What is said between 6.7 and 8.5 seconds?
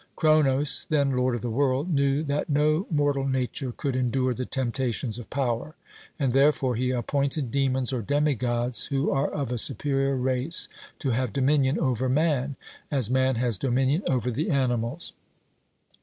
he appointed demons or demi